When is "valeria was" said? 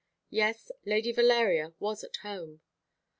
1.11-2.03